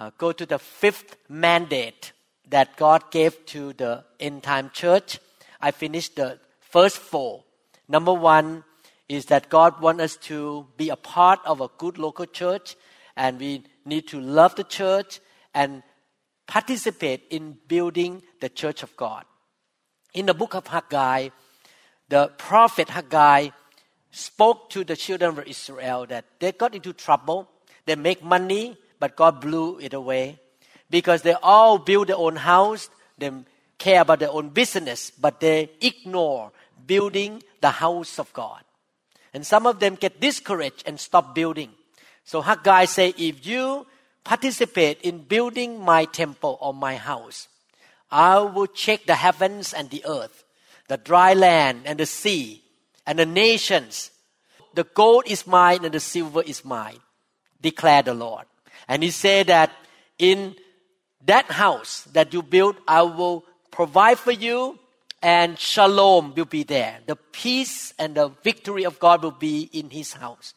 [0.00, 2.12] uh, go to the fifth mandate
[2.48, 5.20] that God gave to the end time church.
[5.60, 7.44] I finished the first four.
[7.86, 8.64] Number one
[9.08, 12.76] is that God wants us to be a part of a good local church,
[13.16, 15.20] and we need to love the church
[15.52, 15.82] and
[16.46, 19.24] participate in building the church of God.
[20.14, 21.28] In the book of Haggai,
[22.08, 23.50] the prophet Haggai
[24.10, 27.48] spoke to the children of Israel that they got into trouble,
[27.84, 30.38] they make money, but God blew it away
[30.90, 33.32] because they all build their own house, they
[33.78, 36.52] care about their own business, but they ignore
[36.86, 38.62] building the house of God.
[39.32, 41.70] And some of them get discouraged and stop building.
[42.24, 43.86] So Haggai say, if you
[44.24, 47.48] participate in building my temple or my house,
[48.10, 50.44] I will check the heavens and the earth,
[50.88, 52.62] the dry land and the sea,
[53.06, 54.10] and the nations.
[54.74, 56.98] The gold is mine and the silver is mine,
[57.60, 58.46] declare the Lord.
[58.90, 59.70] And he said that
[60.18, 60.56] in
[61.24, 64.80] that house that you build, I will provide for you
[65.22, 66.98] and shalom will be there.
[67.06, 70.54] The peace and the victory of God will be in his house.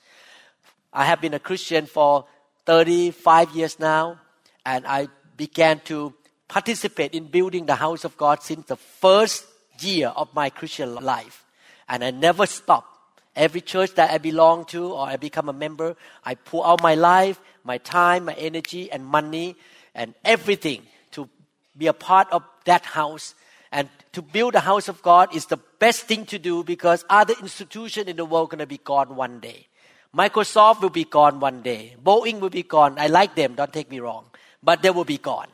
[0.92, 2.26] I have been a Christian for
[2.66, 4.20] 35 years now,
[4.66, 6.16] and I began to
[6.48, 9.46] participate in building the house of God since the first
[9.80, 11.46] year of my Christian life.
[11.88, 12.88] And I never stopped.
[13.36, 16.96] Every church that I belong to or I become a member, I pour out my
[16.96, 19.56] life, my time, my energy, and money,
[19.96, 21.30] and everything to
[21.78, 23.36] be a part of that house.
[23.72, 27.34] And to build the house of God is the best thing to do because other
[27.42, 29.68] institutions in the world are going to be gone one day.
[30.16, 31.96] Microsoft will be gone one day.
[32.04, 33.00] Boeing will be gone.
[33.00, 34.26] I like them, don't take me wrong.
[34.62, 35.48] But they will be gone.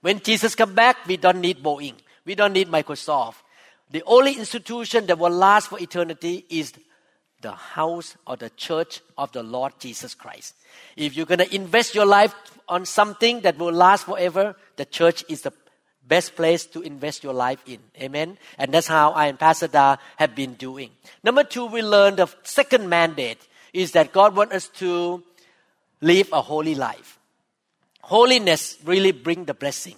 [0.00, 1.94] When Jesus come back, we don't need Boeing.
[2.24, 3.36] We don't need Microsoft.
[3.90, 6.72] The only institution that will last for eternity is
[7.46, 10.56] the house or the church of the Lord Jesus Christ.
[10.96, 12.34] If you're going to invest your life
[12.68, 15.52] on something that will last forever, the church is the
[16.08, 17.78] best place to invest your life in.
[18.02, 18.36] Amen.
[18.58, 20.90] And that's how I and Pastor Da have been doing.
[21.22, 25.22] Number two, we learned the second mandate is that God wants us to
[26.00, 27.20] live a holy life.
[28.02, 29.94] Holiness really bring the blessing.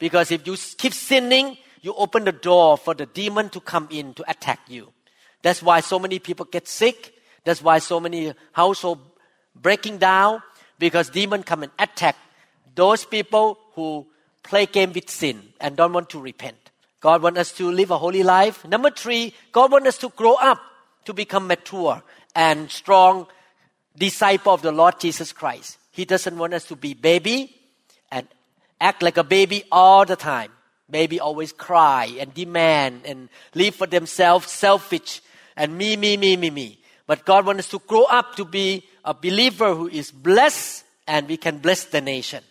[0.00, 4.12] Because if you keep sinning, you open the door for the demon to come in
[4.14, 4.92] to attack you.
[5.42, 7.14] That's why so many people get sick.
[7.44, 9.00] That's why so many household
[9.54, 10.42] breaking down
[10.78, 12.16] because demon come and attack
[12.74, 14.06] those people who
[14.42, 16.56] play game with sin and don't want to repent.
[17.00, 18.66] God wants us to live a holy life.
[18.66, 20.60] Number three, God wants us to grow up
[21.06, 22.02] to become mature
[22.34, 23.26] and strong
[23.96, 25.78] disciple of the Lord Jesus Christ.
[25.92, 27.54] He doesn't want us to be baby
[28.12, 28.28] and
[28.80, 30.52] act like a baby all the time.
[30.90, 35.22] Baby always cry and demand and live for themselves, selfish
[35.60, 36.80] and me, me, me, me, me.
[37.06, 41.28] But God wants us to grow up to be a believer who is blessed and
[41.28, 42.42] we can bless the nation.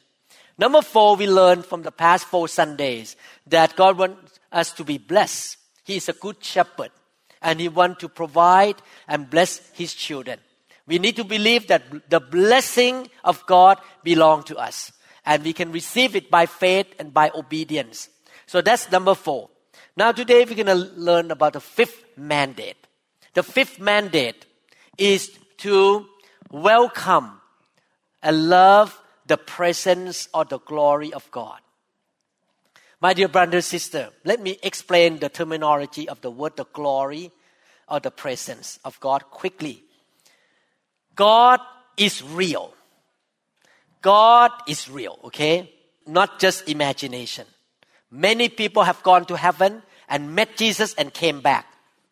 [0.59, 3.15] Number four, we learned from the past four Sundays
[3.47, 5.57] that God wants us to be blessed.
[5.85, 6.91] He is a good shepherd
[7.41, 8.75] and He wants to provide
[9.07, 10.37] and bless His children.
[10.85, 14.91] We need to believe that the blessing of God belongs to us
[15.25, 18.09] and we can receive it by faith and by obedience.
[18.45, 19.49] So that's number four.
[19.97, 22.85] Now today we're going to learn about the fifth mandate.
[23.39, 24.45] The fifth mandate
[24.97, 26.05] is to
[26.51, 27.39] welcome
[28.21, 31.61] and love the presence or the glory of God.
[32.99, 37.31] My dear brother sister, let me explain the terminology of the word the glory
[37.87, 39.83] or the presence of God quickly.
[41.15, 41.61] God
[41.95, 42.73] is real.
[44.01, 45.73] God is real, okay?
[46.05, 47.47] Not just imagination.
[48.11, 51.68] Many people have gone to heaven and met Jesus and came back.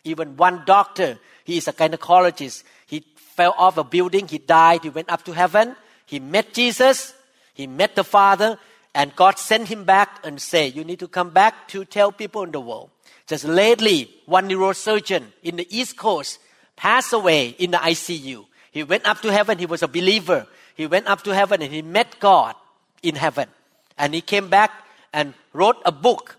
[0.07, 2.63] Even one doctor, he is a gynecologist.
[2.85, 5.75] He fell off a building, he died, he went up to heaven.
[6.05, 7.13] He met Jesus,
[7.53, 8.57] he met the Father,
[8.95, 12.43] and God sent him back and say, you need to come back to tell people
[12.43, 12.89] in the world.
[13.27, 16.39] Just lately, one neurosurgeon in the East Coast
[16.75, 18.45] passed away in the ICU.
[18.71, 20.47] He went up to heaven, he was a believer.
[20.75, 22.55] He went up to heaven and he met God
[23.03, 23.49] in heaven.
[23.97, 24.71] And he came back
[25.11, 26.37] and wrote a book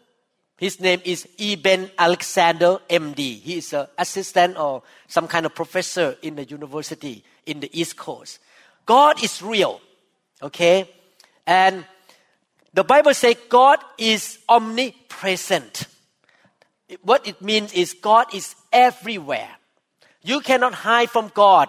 [0.59, 3.41] his name is Eben Alexander, MD.
[3.41, 7.97] He is an assistant or some kind of professor in the university in the East
[7.97, 8.41] Coast.
[8.85, 9.81] God is real,
[10.43, 10.91] okay?
[11.47, 11.85] And
[12.79, 15.87] The Bible says God is omnipresent.
[17.03, 19.51] What it means is God is everywhere.
[20.23, 21.69] You cannot hide from God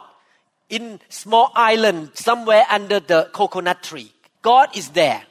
[0.70, 4.12] in small island somewhere under the coconut tree.
[4.42, 5.24] God is there.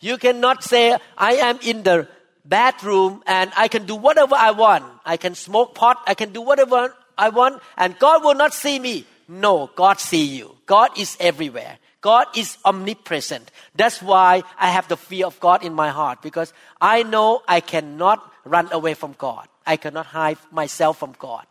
[0.00, 2.08] You cannot say, I am in the
[2.48, 4.84] bathroom and I can do whatever I want.
[5.04, 6.02] I can smoke pot.
[6.06, 9.06] I can do whatever I want and God will not see me.
[9.28, 10.56] No, God see you.
[10.66, 11.78] God is everywhere.
[12.00, 13.50] God is omnipresent.
[13.74, 17.60] That's why I have the fear of God in my heart because I know I
[17.60, 19.48] cannot run away from God.
[19.66, 21.44] I cannot hide myself from God.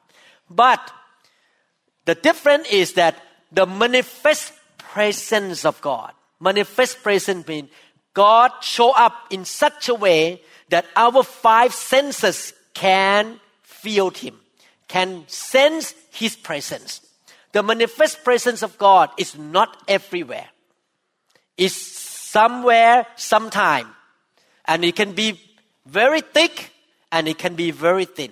[0.50, 0.80] But
[2.06, 3.16] the difference is that
[3.52, 7.70] the manifest presence of God, manifest presence means
[8.14, 14.40] God show up in such a way that our five senses can feel Him,
[14.88, 17.02] can sense His presence.
[17.52, 20.50] The manifest presence of God is not everywhere.
[21.58, 23.88] It's somewhere, sometime.
[24.66, 25.40] And it can be
[25.86, 26.72] very thick
[27.12, 28.32] and it can be very thin.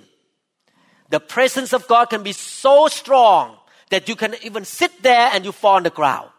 [1.10, 3.56] The presence of God can be so strong
[3.92, 6.30] that you can even sit there and you fall on the ground.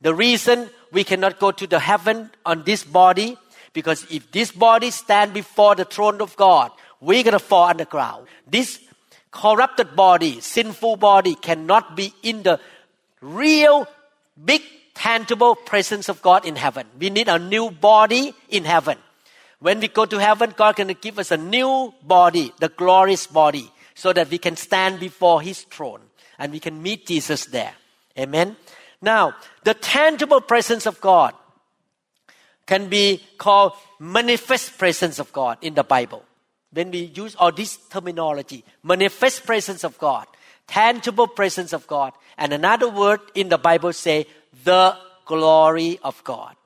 [0.00, 3.36] The reason we cannot go to the heaven on this body
[3.76, 8.26] because if this body stand before the throne of God, we're gonna fall underground.
[8.46, 8.80] This
[9.30, 12.58] corrupted body, sinful body, cannot be in the
[13.20, 13.86] real,
[14.42, 14.62] big,
[14.94, 16.86] tangible presence of God in heaven.
[16.98, 18.96] We need a new body in heaven.
[19.58, 23.26] When we go to heaven, God going to give us a new body, the glorious
[23.26, 26.00] body, so that we can stand before His throne
[26.38, 27.74] and we can meet Jesus there.
[28.18, 28.56] Amen.
[29.02, 29.34] Now,
[29.64, 31.34] the tangible presence of God
[32.66, 36.24] can be called manifest presence of God in the Bible.
[36.72, 40.26] When we use all this terminology, manifest presence of God,
[40.66, 44.26] tangible presence of God, and another word in the Bible say
[44.64, 46.56] the glory of God.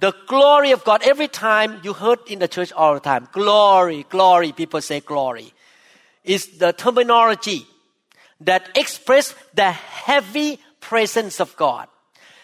[0.00, 1.02] The glory of God.
[1.04, 4.52] Every time you heard in the church all the time, glory, glory.
[4.52, 5.52] People say glory.
[6.24, 7.66] Is the terminology
[8.40, 11.88] that express the heavy presence of God.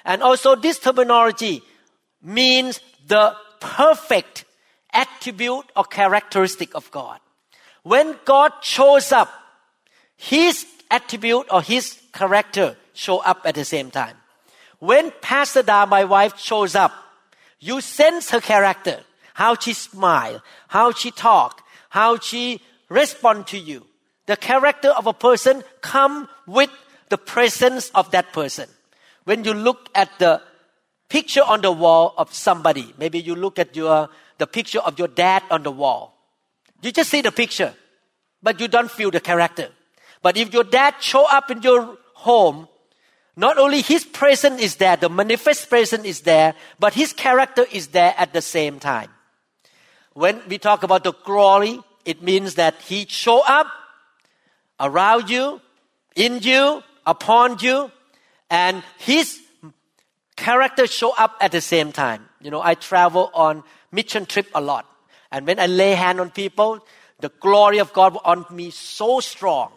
[0.04, 1.62] And also this terminology
[2.24, 4.44] means the perfect
[4.92, 7.20] attribute or characteristic of God.
[7.82, 9.30] When God shows up,
[10.16, 14.16] His attribute or His character show up at the same time.
[14.78, 16.92] When Pastor Da, my wife, shows up,
[17.60, 19.00] you sense her character,
[19.34, 23.86] how she smile, how she talk, how she respond to you.
[24.26, 26.70] The character of a person come with
[27.08, 28.68] the presence of that person.
[29.24, 30.40] When you look at the
[31.08, 32.94] picture on the wall of somebody.
[32.98, 34.08] Maybe you look at your,
[34.38, 36.16] the picture of your dad on the wall.
[36.82, 37.74] You just see the picture,
[38.42, 39.68] but you don't feel the character.
[40.22, 42.68] But if your dad show up in your home,
[43.36, 47.88] not only his presence is there, the manifest presence is there, but his character is
[47.88, 49.10] there at the same time.
[50.12, 53.66] When we talk about the glory, it means that he show up
[54.78, 55.60] around you,
[56.14, 57.90] in you, upon you,
[58.50, 59.40] and his
[60.36, 62.28] character show up at the same time.
[62.40, 64.86] You know, I travel on mission trip a lot.
[65.30, 66.84] And when I lay hand on people,
[67.20, 69.72] the glory of God on me so strong.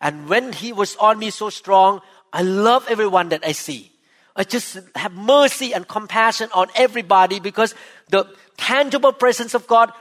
[0.00, 2.00] And when He was on me so strong,
[2.32, 3.92] I love everyone that I see.
[4.34, 7.74] I just have mercy and compassion on everybody because
[8.08, 8.26] the
[8.56, 9.92] tangible presence of God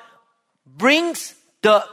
[0.65, 1.83] brings the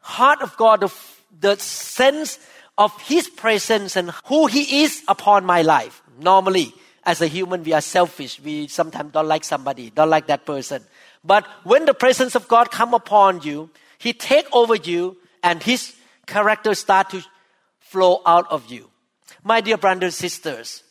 [0.00, 0.94] heart of God, the,
[1.40, 2.38] the sense
[2.76, 6.02] of His presence and who He is upon my life.
[6.18, 8.40] Normally, as a human, we are selfish.
[8.40, 10.84] We sometimes don't like somebody, don't like that person.
[11.24, 15.94] But when the presence of God come upon you, He take over you and His
[16.26, 17.22] character start to
[17.80, 18.90] flow out of you.
[19.42, 20.82] My dear brothers and sisters,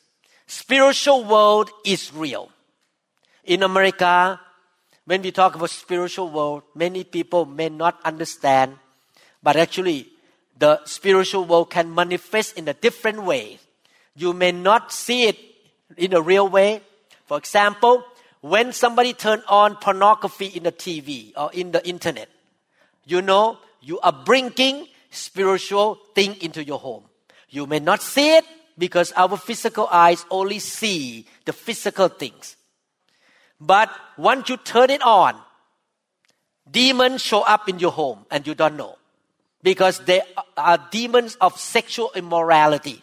[0.47, 2.51] spiritual world is real.
[3.43, 4.39] In America,
[5.05, 8.75] when we talk about spiritual world, many people may not understand,
[9.41, 10.07] but actually,
[10.57, 13.59] the spiritual world can manifest in a different way.
[14.15, 15.37] You may not see it
[15.97, 16.81] in a real way.
[17.25, 18.03] For example,
[18.41, 22.29] when somebody turn on pornography in the TV or in the internet,
[23.05, 27.03] you know you are bringing spiritual thing into your home.
[27.49, 28.45] You may not see it
[28.77, 32.55] because our physical eyes only see the physical things.
[33.59, 35.35] But once you turn it on,
[36.69, 38.95] demons show up in your home and you don't know
[39.63, 40.21] because they
[40.55, 43.01] are demons of sexual immorality.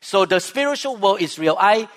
[0.00, 1.56] So the spiritual world is real.
[1.58, 1.88] I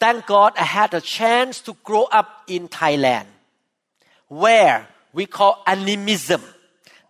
[0.00, 3.26] Thank God I had a chance to grow up in Thailand,
[4.28, 6.42] where we call animism.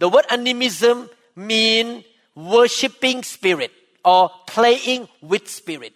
[0.00, 2.04] The word animism means
[2.34, 3.70] worshipping spirit
[4.04, 5.92] or playing with spirit.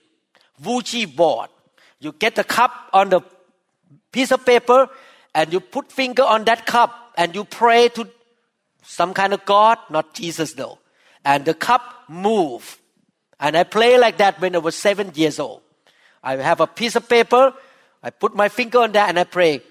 [0.62, 1.50] Ouija board.
[1.98, 3.22] You get the cup on the
[4.12, 4.88] piece of paper
[5.34, 8.08] and you put finger on that cup and you pray to
[8.84, 10.78] some kind of God, not Jesus though.
[11.24, 12.78] And the cup move.
[13.40, 15.63] And I play like that when I was seven years old.
[16.24, 17.52] I have a piece of paper,
[18.02, 19.62] I put my finger on that and I pray,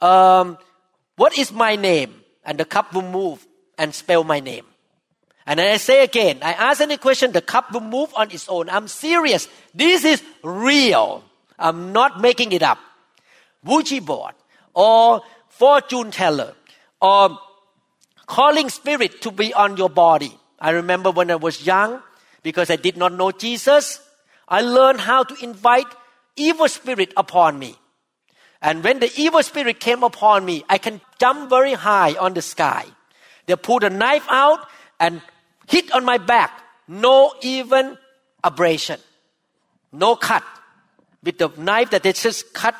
[0.00, 0.58] um,
[1.16, 2.14] what is my name?
[2.44, 3.44] And the cup will move
[3.78, 4.66] and spell my name.
[5.46, 8.48] And then I say again, I ask any question, the cup will move on its
[8.48, 8.68] own.
[8.70, 9.48] I'm serious.
[9.74, 11.24] This is real.
[11.58, 12.78] I'm not making it up.
[13.64, 14.34] Ouija board
[14.74, 16.54] or fortune teller
[17.00, 17.38] or
[18.26, 20.38] calling spirit to be on your body.
[20.58, 22.02] I remember when I was young,
[22.42, 24.00] because I did not know Jesus,
[24.48, 25.86] I learned how to invite
[26.36, 27.76] evil spirit upon me.
[28.60, 32.42] And when the evil spirit came upon me, I can jump very high on the
[32.42, 32.86] sky.
[33.46, 34.68] They pulled a knife out
[35.00, 35.20] and
[35.68, 36.62] hit on my back.
[36.86, 37.98] No even
[38.44, 39.00] abrasion.
[39.90, 40.44] No cut.
[41.24, 42.74] With the knife that they just cut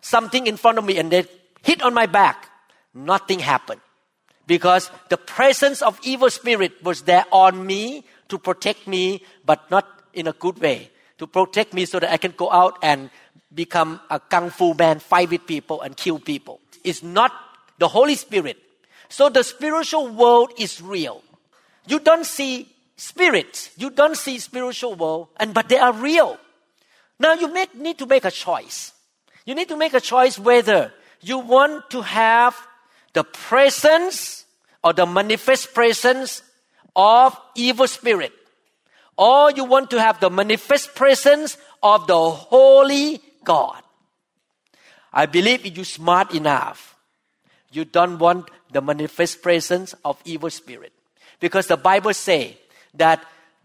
[0.00, 1.26] something in front of me and they
[1.62, 2.48] hit on my back.
[2.94, 3.80] Nothing happened.
[4.46, 9.88] Because the presence of evil spirit was there on me to protect me, but not
[10.12, 10.90] in a good way.
[11.18, 13.10] To protect me so that I can go out and
[13.54, 16.60] become a kung fu man, fight with people and kill people.
[16.82, 17.32] It's not
[17.78, 18.58] the Holy Spirit.
[19.08, 21.22] So the spiritual world is real.
[21.86, 23.70] You don't see spirits.
[23.76, 26.38] You don't see spiritual world, and but they are real.
[27.18, 28.92] Now you need to make a choice.
[29.46, 32.56] You need to make a choice whether you want to have
[33.12, 34.46] the presence
[34.82, 36.42] or the manifest presence
[36.96, 38.32] of evil spirit
[39.16, 43.82] or you want to have the manifest presence of the holy god.
[45.12, 46.96] I believe if you smart enough
[47.70, 50.92] you don't want the manifest presence of evil spirit.
[51.40, 52.56] Because the bible say
[52.94, 53.24] that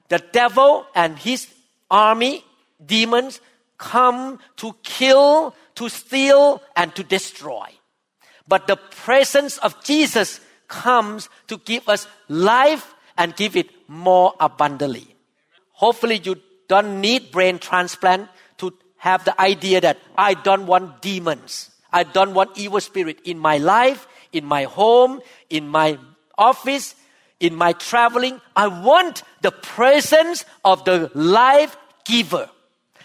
[0.10, 1.48] the devil and his
[1.90, 2.44] army
[2.84, 3.40] demons
[3.78, 7.68] come to kill to steal and to destroy.
[8.48, 15.16] But the presence of Jesus comes to give us life and give it more abundantly.
[15.80, 16.36] Hopefully, you
[16.68, 21.72] don't need brain transplant to have the idea that I don't want demons.
[21.90, 25.98] I don't want evil spirit in my life, in my home, in my
[26.38, 26.96] office,
[27.40, 28.42] in my traveling.
[28.58, 32.50] I want the presence of the life giver.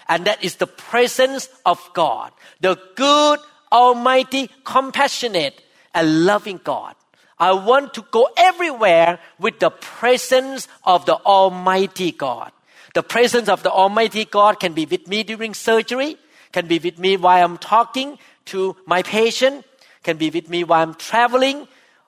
[0.08, 3.38] And that is the presence of God, the good,
[3.70, 5.62] almighty, compassionate,
[5.94, 6.96] and loving God.
[7.38, 12.50] I want to go everywhere with the presence of the Almighty God.
[12.94, 16.16] The presence of the Almighty God can be with me during surgery,
[16.52, 19.64] can be with me while I'm talking to my patient,
[20.04, 21.66] can be with me while I'm traveling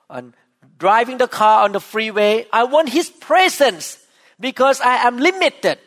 [0.08, 0.32] and
[0.78, 2.46] driving the car on the freeway.
[2.52, 3.98] I want His presence
[4.38, 5.78] because I am limited.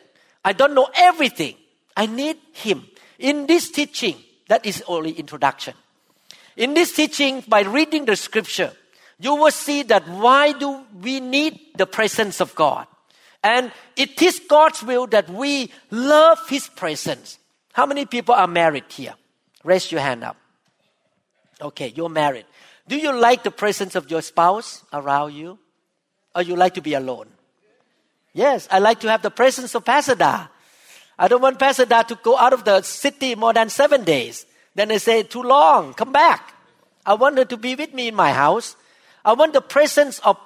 [0.44, 1.54] I don't know everything.
[1.96, 2.86] I need Him.
[3.18, 4.16] In this teaching,
[4.48, 5.74] that is only introduction.
[6.56, 8.72] In this teaching, by reading the scripture,
[9.18, 12.86] you will see that why do we need the presence of God?
[13.42, 17.38] And it is God's will that we love His presence.
[17.72, 19.14] How many people are married here?
[19.64, 20.36] Raise your hand up.
[21.60, 22.46] Okay, you're married.
[22.88, 25.58] Do you like the presence of your spouse around you?
[26.34, 27.28] Or you like to be alone?
[28.32, 30.46] Yes, I like to have the presence of Pastor Da.
[31.18, 34.46] I don't want Pastor Da to go out of the city more than seven days.
[34.74, 36.54] Then they say, too long, come back.
[37.04, 38.76] I want her to be with me in my house.
[39.24, 40.38] I want the presence of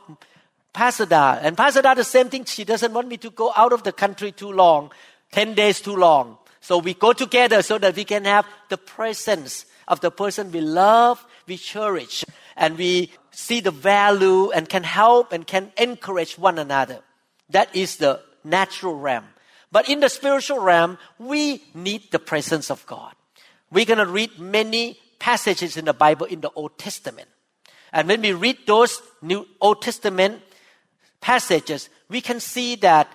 [0.75, 1.39] Pastor Da.
[1.41, 3.93] And Pastor Da, the same thing, she doesn't want me to go out of the
[3.93, 4.91] country too long,
[5.33, 6.37] 10 days too long.
[6.61, 10.61] So we go together so that we can have the presence of the person we
[10.61, 12.25] love, we cherish,
[12.57, 17.01] and we see the value and can help and can encourage one another.
[17.51, 19.27] That is the natural realm.
[19.71, 23.15] But in the spiritual realm, we need the presence of God.
[23.71, 27.29] We're going to read many passages in the Bible in the Old Testament.
[27.93, 30.43] And when we read those New Old Testament
[31.25, 33.09] passages, we can see that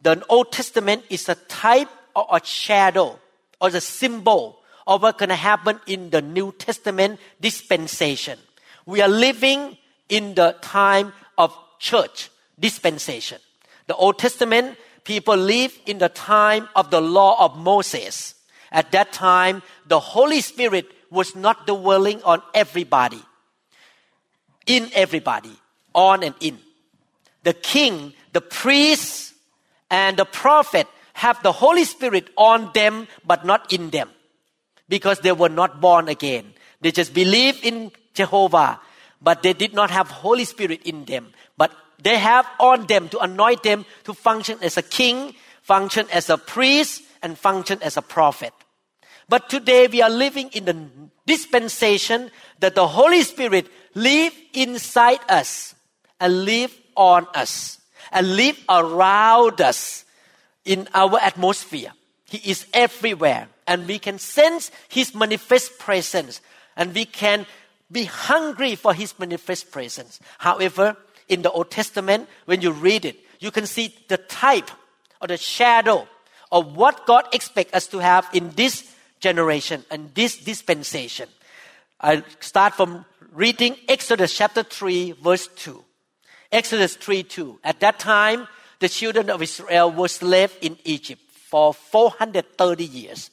[0.00, 3.20] the Old Testament is a type or a shadow
[3.60, 8.38] or the symbol of what's going to happen in the New Testament dispensation.
[8.86, 9.76] We are living
[10.08, 13.38] in the time of church dispensation.
[13.86, 18.34] The Old Testament people live in the time of the law of Moses.
[18.72, 23.20] At that time, the Holy Spirit was not dwelling on everybody,
[24.66, 25.52] in everybody,
[25.94, 26.58] on and in.
[27.42, 29.34] The king, the priest,
[29.90, 34.08] and the prophet have the Holy Spirit on them, but not in them,
[34.88, 36.54] because they were not born again.
[36.80, 38.80] They just believe in Jehovah,
[39.20, 41.32] but they did not have Holy Spirit in them.
[41.56, 41.72] But
[42.02, 46.38] they have on them to anoint them to function as a king, function as a
[46.38, 48.52] priest, and function as a prophet.
[49.28, 50.88] But today we are living in the
[51.26, 55.74] dispensation that the Holy Spirit live inside us
[56.18, 57.78] and live on us
[58.10, 60.04] and live around us
[60.64, 61.92] in our atmosphere.
[62.26, 66.40] He is everywhere and we can sense His manifest presence
[66.76, 67.46] and we can
[67.90, 70.20] be hungry for His manifest presence.
[70.38, 70.96] However,
[71.28, 74.70] in the Old Testament, when you read it, you can see the type
[75.20, 76.06] or the shadow
[76.50, 81.28] of what God expects us to have in this generation and this dispensation.
[82.00, 85.82] I start from reading Exodus chapter 3, verse 2.
[86.52, 87.60] Exodus 3 2.
[87.64, 88.46] At that time,
[88.78, 93.30] the children of Israel were slaves in Egypt for 430 years.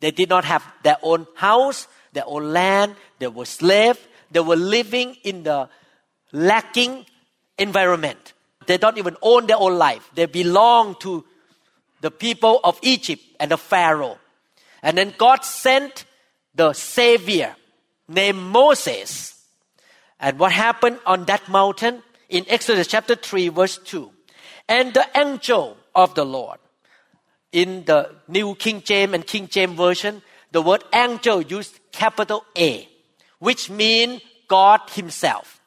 [0.00, 2.96] They did not have their own house, their own land.
[3.18, 4.00] They were slaves.
[4.30, 5.68] They were living in the
[6.32, 7.06] lacking
[7.58, 8.32] environment.
[8.66, 10.10] They don't even own their own life.
[10.14, 11.24] They belong to
[12.00, 14.18] the people of Egypt and the Pharaoh.
[14.82, 16.04] And then God sent
[16.54, 17.56] the Savior
[18.08, 19.34] named Moses.
[20.20, 22.02] And what happened on that mountain?
[22.28, 24.10] In Exodus chapter 3, verse 2.
[24.68, 26.58] And the angel of the Lord.
[27.52, 30.20] In the New King James and King James Version,
[30.52, 32.86] the word angel used capital A,
[33.38, 35.60] which means God Himself.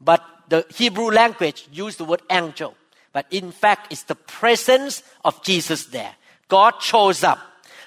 [0.00, 2.74] But the Hebrew language used the word angel.
[3.12, 6.14] But in fact, it's the presence of Jesus there.
[6.48, 7.38] God shows up.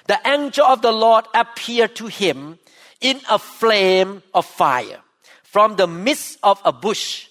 [0.06, 2.58] The angel of the Lord appeared to him
[3.00, 5.00] in a flame of fire
[5.42, 7.28] from the midst of a bush.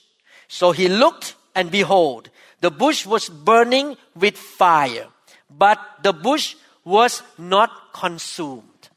[0.53, 2.29] So he looked and behold,
[2.62, 5.07] the bush was burning with fire,
[5.50, 6.55] but the bush
[6.86, 8.89] was not consumed.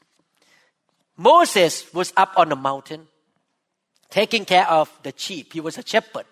[1.17, 3.07] Moses was up on the mountain
[4.11, 5.51] taking care of the sheep.
[5.51, 6.25] He was a shepherd.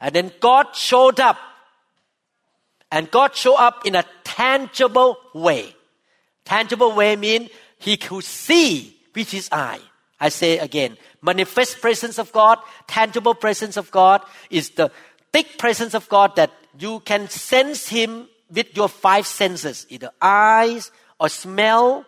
[0.00, 1.38] And then God showed up.
[2.90, 5.72] And God showed up in a tangible way.
[6.44, 9.80] Tangible way means he could see with his eye.
[10.24, 14.90] I say again, manifest presence of God, tangible presence of God is the
[15.34, 20.90] thick presence of God that you can sense him with your five senses, either eyes
[21.20, 22.06] or smell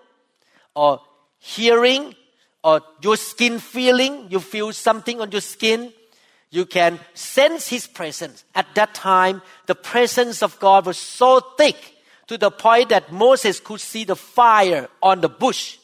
[0.74, 1.02] or
[1.38, 2.14] hearing
[2.64, 4.28] or your skin feeling.
[4.30, 5.92] You feel something on your skin.
[6.50, 8.46] You can sense his presence.
[8.54, 11.76] At that time, the presence of God was so thick
[12.28, 15.76] to the point that Moses could see the fire on the bush.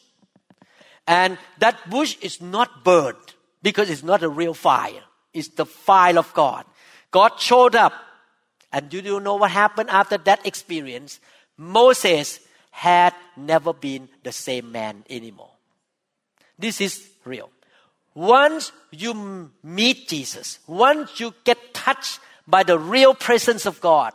[1.07, 5.03] And that bush is not burned because it's not a real fire.
[5.33, 6.65] It's the fire of God.
[7.11, 7.93] God showed up.
[8.71, 11.19] And do you know what happened after that experience?
[11.57, 12.39] Moses
[12.71, 15.51] had never been the same man anymore.
[16.57, 17.49] This is real.
[18.15, 24.13] Once you meet Jesus, once you get touched by the real presence of God,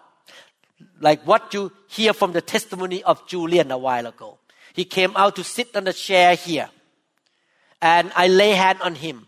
[1.00, 4.38] like what you hear from the testimony of Julian a while ago.
[4.72, 6.68] He came out to sit on the chair here.
[7.80, 9.26] And I lay hand on him.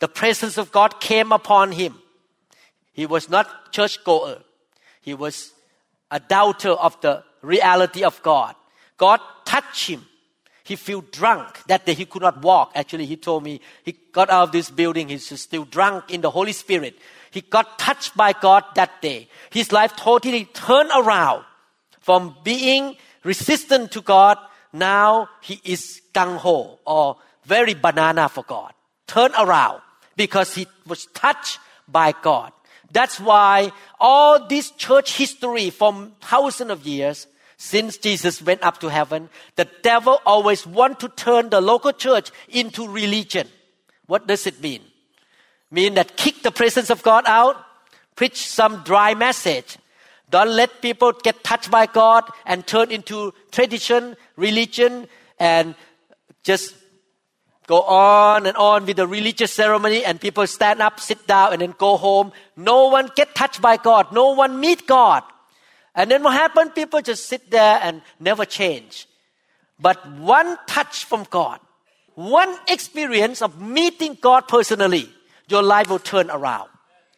[0.00, 1.98] The presence of God came upon him.
[2.92, 4.38] He was not churchgoer.
[5.00, 5.52] He was
[6.10, 8.54] a doubter of the reality of God.
[8.96, 10.06] God touched him.
[10.64, 11.64] He felt drunk.
[11.66, 12.72] That day he could not walk.
[12.74, 15.08] Actually, he told me he got out of this building.
[15.08, 16.96] He's still drunk in the Holy Spirit.
[17.30, 19.28] He got touched by God that day.
[19.50, 21.44] His life totally turned around
[22.00, 24.38] from being resistant to God.
[24.72, 28.72] Now he is gung ho or very banana for God.
[29.06, 29.80] Turn around
[30.16, 32.52] because he was touched by God.
[32.90, 37.26] That's why all this church history from thousands of years
[37.56, 42.30] since Jesus went up to heaven, the devil always want to turn the local church
[42.48, 43.48] into religion.
[44.06, 44.82] What does it mean?
[45.72, 47.56] mean that kick the presence of God out,
[48.14, 49.78] preach some dry message.
[50.30, 55.74] Don't let people get touched by God and turn into tradition, religion, and
[56.44, 56.76] just
[57.72, 61.62] go on and on with the religious ceremony and people stand up, sit down, and
[61.62, 62.30] then go home.
[62.54, 64.12] No one get touched by God.
[64.12, 65.22] No one meet God.
[65.94, 66.74] And then what happened?
[66.74, 69.08] People just sit there and never change.
[69.80, 71.60] But one touch from God,
[72.14, 75.08] one experience of meeting God personally,
[75.48, 76.68] your life will turn around.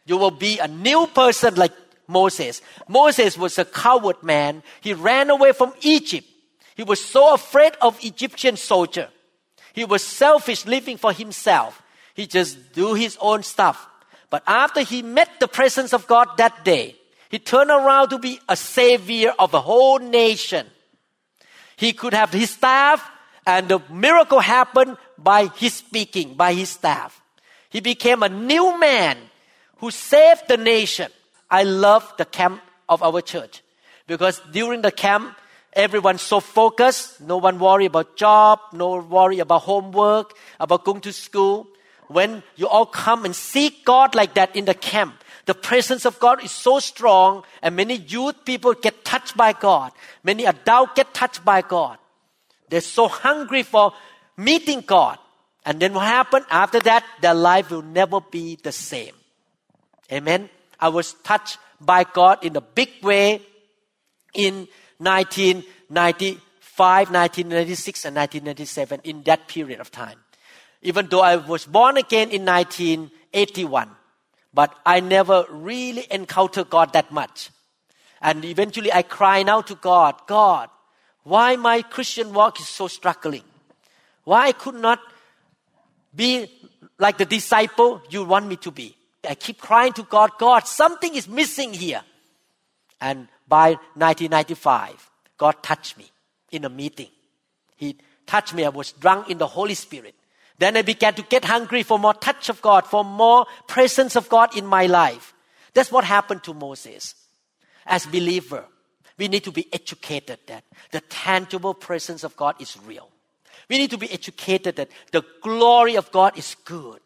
[0.06, 1.72] You will be a new person like
[2.06, 2.62] Moses.
[2.86, 4.62] Moses was a coward man.
[4.80, 6.28] He ran away from Egypt.
[6.76, 9.08] He was so afraid of Egyptian soldier.
[9.74, 11.82] He was selfish living for himself.
[12.14, 13.88] He just do his own stuff.
[14.30, 16.96] But after he met the presence of God that day,
[17.28, 20.66] he turned around to be a savior of a whole nation.
[21.76, 23.04] He could have his staff
[23.46, 27.20] and the miracle happened by his speaking, by his staff.
[27.68, 29.18] He became a new man
[29.78, 31.10] who saved the nation.
[31.50, 33.62] I love the camp of our church
[34.06, 35.36] because during the camp,
[35.74, 37.20] everyone's so focused.
[37.20, 41.66] No one worry about job, no worry about homework, about going to school.
[42.08, 46.18] When you all come and seek God like that in the camp, the presence of
[46.18, 49.92] God is so strong, and many youth people get touched by God.
[50.22, 51.98] Many adults get touched by God.
[52.68, 53.92] They're so hungry for
[54.36, 55.18] meeting God.
[55.66, 56.46] And then what happened?
[56.50, 59.14] After that, their life will never be the same.
[60.12, 60.48] Amen.
[60.78, 63.42] I was touched by God in a big way
[64.34, 70.18] in 1995, 1996, and 1997 in that period of time.
[70.82, 73.90] Even though I was born again in 1981,
[74.52, 77.50] but I never really encountered God that much.
[78.20, 80.68] And eventually I cried out to God, God,
[81.24, 83.42] why my Christian walk is so struggling?
[84.24, 85.00] Why I could not
[86.14, 86.46] be
[86.98, 88.96] like the disciple you want me to be?
[89.28, 92.02] I keep crying to God, God, something is missing here.
[93.00, 96.10] And by 1995, God touched me
[96.50, 97.08] in a meeting.
[97.76, 98.64] He touched me.
[98.64, 100.14] I was drunk in the Holy Spirit.
[100.58, 104.28] Then I began to get hungry for more touch of God, for more presence of
[104.28, 105.34] God in my life.
[105.74, 107.14] That's what happened to Moses.
[107.86, 108.64] As believer,
[109.18, 113.08] we need to be educated that the tangible presence of God is real.
[113.68, 117.00] We need to be educated that the glory of God is good,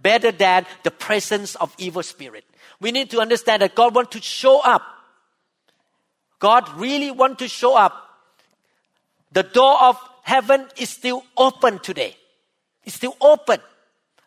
[0.00, 2.44] better than the presence of evil spirit.
[2.80, 4.82] We need to understand that God wants to show up.
[6.38, 7.94] God really wants to show up.
[9.32, 12.16] The door of heaven is still open today.
[12.84, 13.60] It's still open.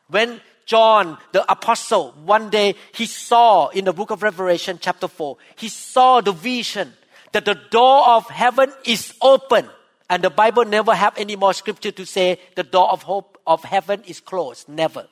[0.07, 5.37] When John, the apostle, one day he saw in the book of Revelation, chapter 4,
[5.55, 6.93] he saw the vision
[7.31, 9.67] that the door of heaven is open.
[10.09, 13.63] And the Bible never have any more scripture to say the door of hope of
[13.63, 14.67] heaven is closed.
[14.67, 15.07] Never.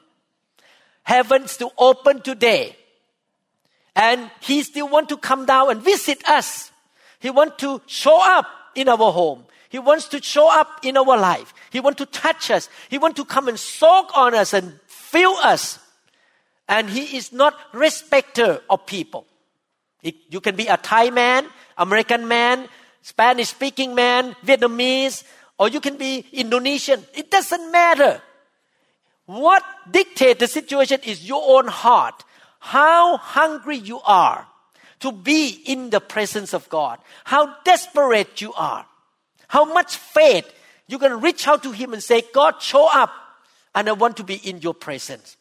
[1.04, 2.76] Heaven still open today.
[3.96, 6.72] And he still want to come down and visit us.
[7.20, 9.46] He wants to show up in our home.
[9.70, 11.54] He wants to show up in our life.
[11.70, 12.70] He wants to touch us.
[12.90, 15.80] He wants to come and soak on us and fill us.
[16.68, 19.26] And he is not respecter of people.
[20.02, 21.46] You can be a Thai man,
[21.78, 22.68] American man,
[23.02, 25.24] Spanish speaking man, Vietnamese,
[25.58, 27.04] or you can be Indonesian.
[27.14, 28.22] It doesn't matter.
[29.26, 32.24] What dictates the situation is your own heart.
[32.60, 34.48] How hungry you are
[35.00, 37.00] to be in the presence of God.
[37.24, 38.86] How desperate you are.
[39.48, 40.52] How much faith
[40.88, 43.12] you can reach out to Him and say, God, show up,
[43.76, 45.38] and I want to be in your presence.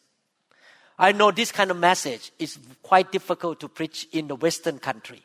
[0.97, 5.21] I know this kind of message is quite difficult to preach in the Western country.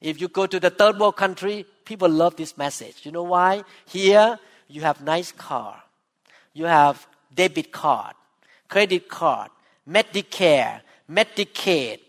[0.00, 3.04] If you go to the third world country, people love this message.
[3.04, 3.64] You know why?
[3.86, 5.82] Here, you have nice car.
[6.52, 8.14] You have debit card,
[8.68, 9.50] credit card,
[9.88, 12.00] Medicare, Medicaid,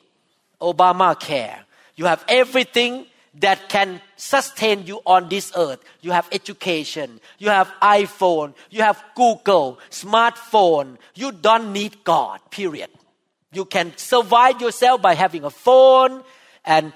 [0.61, 1.59] Obamacare.
[1.95, 3.05] You have everything
[3.39, 5.79] that can sustain you on this earth.
[6.01, 10.97] You have education, you have iPhone, you have Google, smartphone.
[11.15, 12.89] You don't need God, period.
[13.53, 16.23] You can survive yourself by having a phone
[16.65, 16.93] and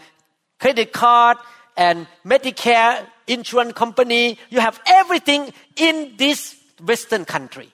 [0.60, 1.38] credit card
[1.78, 4.38] and Medicare insurance company.
[4.50, 7.72] You have everything in this Western country.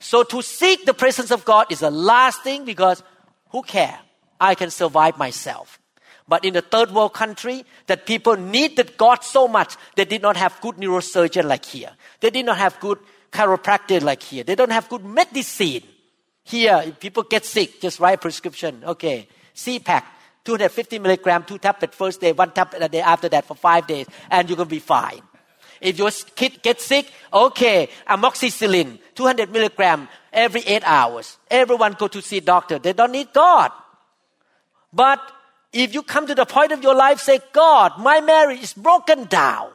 [0.00, 3.02] So to seek the presence of God is the last thing because
[3.50, 3.98] who care?
[4.40, 5.78] I can survive myself.
[6.28, 10.36] But in the third world country, that people needed God so much, they did not
[10.36, 11.90] have good neurosurgeon like here.
[12.20, 12.98] They did not have good
[13.32, 14.44] chiropractor like here.
[14.44, 15.82] They don't have good medicine.
[16.44, 18.82] Here, if people get sick, just write prescription.
[18.84, 20.04] Okay, Z-Pak,
[20.44, 24.06] 250 milligram, two tablets first day, one tablet a day after that for five days,
[24.30, 25.20] and you're going to be fine.
[25.80, 31.38] If your kid gets sick, okay, amoxicillin, 200 milligram every eight hours.
[31.50, 32.78] Everyone go to see doctor.
[32.78, 33.70] They don't need God.
[34.92, 35.20] But
[35.72, 39.24] if you come to the point of your life, say, God, my marriage is broken
[39.24, 39.70] down.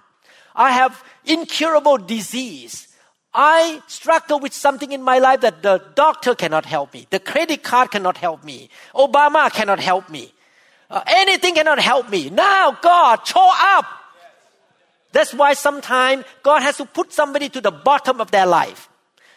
[0.56, 2.88] I have incurable disease.
[3.34, 7.08] I struggle with something in my life that the doctor cannot help me.
[7.10, 8.70] The credit card cannot help me.
[8.94, 10.32] Obama cannot help me.
[10.90, 12.30] Uh, anything cannot help me.
[12.30, 13.86] Now, God, show up.
[15.12, 18.90] That's why sometimes God has to put somebody to the bottom of their life.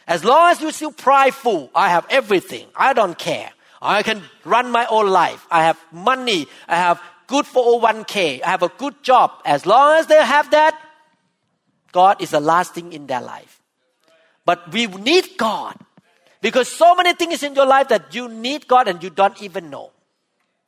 [0.06, 2.66] As long as you still prideful, I have everything.
[2.76, 3.50] I don't care.
[3.86, 5.46] I can run my own life.
[5.50, 6.46] I have money.
[6.68, 8.42] I have good 401k.
[8.42, 9.32] I have a good job.
[9.44, 10.78] As long as they have that,
[11.92, 13.62] God is the last thing in their life.
[14.44, 15.76] But we need God
[16.40, 19.70] because so many things in your life that you need God and you don't even
[19.70, 19.90] know.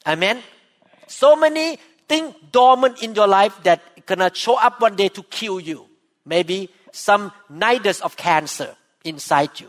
[0.06, 0.42] Amen.
[1.06, 1.78] So many
[2.08, 5.86] things dormant in your life that gonna show up one day to kill you.
[6.24, 9.68] Maybe some nidus of cancer inside you.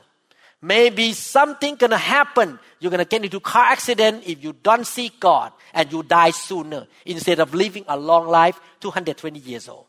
[0.61, 2.59] Maybe something gonna happen.
[2.79, 6.87] You're gonna get into car accident if you don't seek God and you die sooner
[7.05, 9.85] instead of living a long life, 220 years old.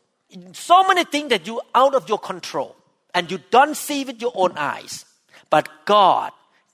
[0.53, 2.73] so many things that you out of your control
[3.13, 5.05] and you don't see with your own eyes.
[5.49, 6.31] But God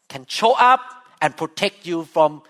[0.07, 0.81] can show up
[1.21, 2.43] and protect you from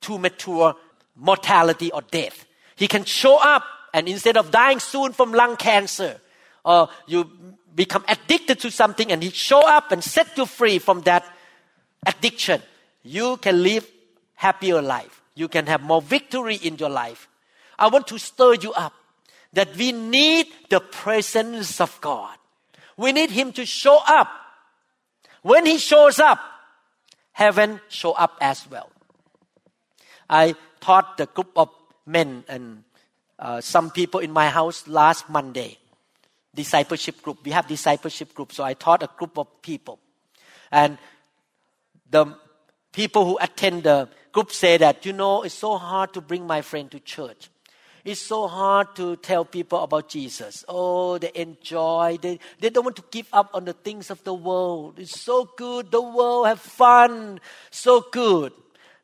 [0.00, 0.76] too mature
[1.16, 2.44] mortality or death.
[2.76, 6.20] He can show up and instead of dying soon from lung cancer,
[6.64, 7.30] or you
[7.74, 11.24] become addicted to something and he show up and set you free from that
[12.06, 12.62] addiction,
[13.02, 13.90] you can live
[14.34, 15.22] happier life.
[15.34, 17.28] You can have more victory in your life.
[17.78, 18.92] I want to stir you up
[19.52, 22.36] that we need the presence of God.
[22.96, 24.28] We need Him to show up.
[25.42, 26.40] When He shows up,
[27.32, 28.90] heaven show up as well.
[30.28, 31.70] I taught the group of
[32.06, 32.84] men and
[33.38, 35.78] uh, some people in my house last Monday.
[36.54, 37.38] Discipleship group.
[37.44, 39.98] We have discipleship group, so I taught a group of people,
[40.70, 40.98] and
[42.10, 42.36] the
[42.92, 46.62] people who attend the group say that you know it's so hard to bring my
[46.62, 47.50] friend to church.
[48.04, 50.62] It's so hard to tell people about Jesus.
[50.68, 52.18] Oh, they enjoy.
[52.20, 54.98] They, they don't want to give up on the things of the world.
[54.98, 55.90] It's so good.
[55.90, 57.40] The world have fun.
[57.70, 58.52] So good.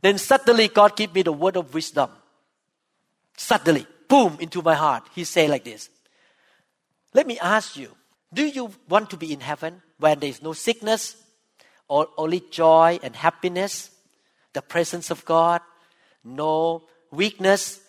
[0.02, 2.10] Then suddenly God give me the word of wisdom.
[3.38, 5.08] Suddenly, boom, into my heart.
[5.14, 5.88] He say like this.
[7.12, 7.90] Let me ask you,
[8.32, 11.16] do you want to be in heaven when there is no sickness
[11.88, 13.90] or only joy and happiness?
[14.52, 15.60] The presence of God,
[16.24, 17.80] no weakness,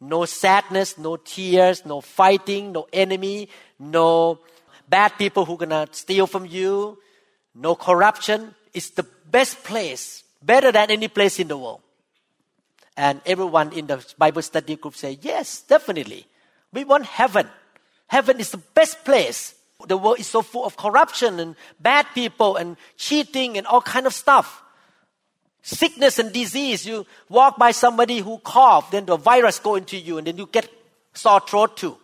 [0.00, 4.40] no sadness, no tears, no fighting, no enemy, no
[4.88, 6.98] bad people who are gonna steal from you,
[7.54, 8.54] no corruption.
[8.72, 11.82] It's the best place, better than any place in the world.
[12.96, 16.26] And everyone in the Bible study group say, yes, definitely.
[16.72, 17.48] We want heaven.
[18.10, 19.54] Heaven is the best place.
[19.86, 24.06] The world is so full of corruption and bad people and cheating and all kind
[24.06, 24.62] of stuff
[25.62, 26.86] sickness and disease.
[26.86, 30.46] You walk by somebody who cough, then the virus go into you, and then you
[30.46, 30.68] get
[31.14, 31.96] sore throat too.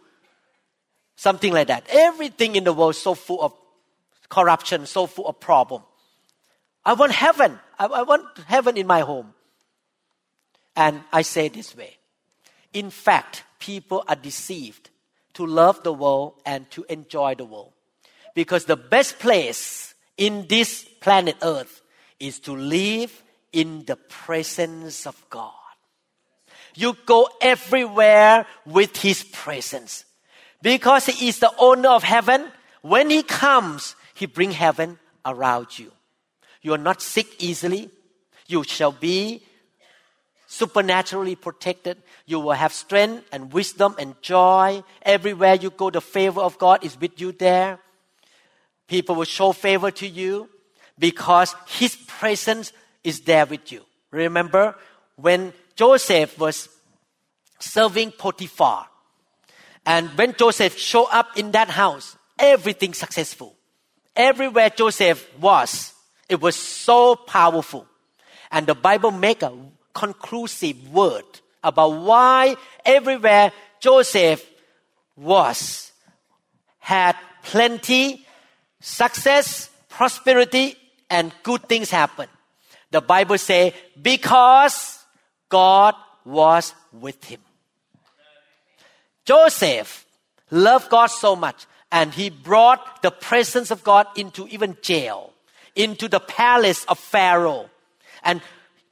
[1.17, 1.87] Something like that.
[1.89, 3.53] Everything in the world is so full of
[4.29, 5.83] corruption, so full of problem.
[6.85, 7.59] I want heaven.
[7.79, 9.33] I, I want heaven in my home.
[10.77, 11.97] And I say this way.
[12.73, 14.91] In fact, people are deceived
[15.37, 17.73] to love the world and to enjoy the world.
[18.35, 21.83] Because the best place in this planet Earth
[22.19, 23.23] is to live
[23.53, 25.53] in the presence of God.
[26.75, 30.05] You go everywhere with His presence.
[30.63, 35.93] Because He is the owner of heaven, when He comes, He bring heaven around you.
[36.63, 37.91] You are not sick easily.
[38.47, 39.43] You shall be
[40.57, 41.99] supernaturally protected.
[42.25, 44.83] You will have strength and wisdom and joy.
[45.03, 47.79] Everywhere you go, the favor of God is with you there.
[48.89, 50.49] People will show favor to you
[50.99, 52.73] because His presence
[53.05, 53.83] is there with you.
[54.11, 54.75] Remember
[55.17, 56.69] when Joseph was
[57.59, 58.87] serving Potiphar,
[59.85, 63.55] and when Joseph showed up in that house, everything successful.
[64.15, 65.93] Everywhere Joseph was,
[66.29, 67.87] it was so powerful.
[68.51, 69.53] And the Bible make a
[69.97, 71.25] conclusive word
[71.65, 72.55] about why
[72.85, 74.45] everywhere Joseph
[75.17, 75.91] was
[76.79, 78.27] had plenty,
[78.81, 80.77] success, prosperity,
[81.09, 82.29] and good things happen.
[82.91, 85.03] The Bible say because
[85.49, 87.41] God was with him.
[89.25, 90.07] Joseph
[90.51, 95.33] loved God so much and he brought the presence of God into even jail,
[95.75, 97.71] into the palace of Pharaoh.
[98.23, 98.43] And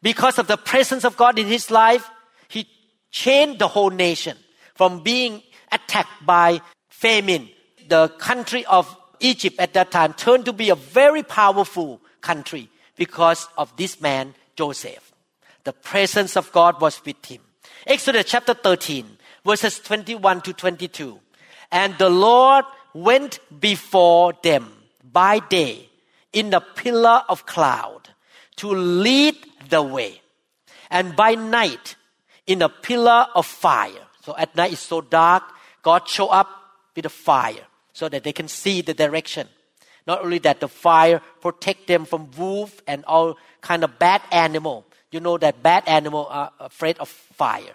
[0.04, 2.10] because of the presence of God in his life,
[2.48, 2.68] he
[3.10, 4.36] changed the whole nation
[4.74, 7.48] from being attacked by famine.
[7.88, 13.48] The country of Egypt at that time turned to be a very powerful country because
[13.56, 15.10] of this man, Joseph.
[15.64, 17.40] The presence of God was with him.
[17.86, 19.06] Exodus chapter 13,
[19.42, 21.18] verses 21 to 22.
[21.72, 24.70] And the Lord went before them
[25.02, 25.88] by day
[26.34, 28.10] in a pillar of cloud
[28.56, 29.36] to lead
[29.68, 30.20] the way,
[30.90, 31.96] and by night
[32.46, 34.06] in a pillar of fire.
[34.22, 35.42] So at night it's so dark,
[35.82, 36.48] God show up
[36.96, 39.48] with a fire so that they can see the direction.
[40.06, 44.84] Not only that, the fire protect them from wolf and all kind of bad animal.
[45.10, 47.74] You know that bad animal are afraid of fire.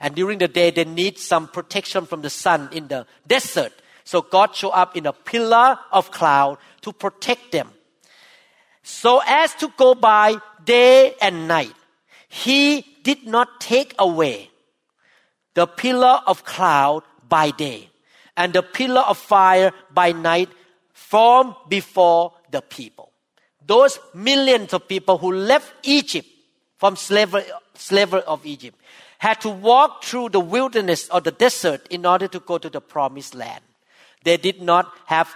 [0.00, 3.72] And during the day, they need some protection from the sun in the desert.
[4.04, 7.70] So God show up in a pillar of cloud to protect them.
[8.82, 11.74] So as to go by day and night,
[12.28, 14.50] He did not take away
[15.54, 17.88] the pillar of cloud by day
[18.36, 20.48] and the pillar of fire by night
[20.92, 23.12] from before the people.
[23.66, 26.28] Those millions of people who left Egypt
[26.76, 28.78] from slavery, slavery of Egypt
[29.18, 32.80] had to walk through the wilderness or the desert in order to go to the
[32.80, 33.62] promised land.
[34.24, 35.34] They did not have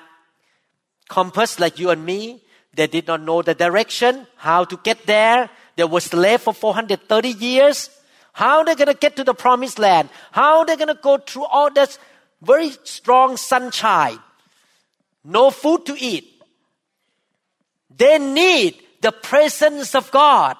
[1.08, 2.42] compass like you and me.
[2.74, 5.50] They did not know the direction, how to get there.
[5.76, 7.90] They were slaves for 430 years.
[8.32, 10.10] How they're going to get to the promised land?
[10.30, 11.98] How they're going to go through all this
[12.40, 14.18] very strong sunshine?
[15.24, 16.40] No food to eat.
[17.96, 20.56] They need the presence of God.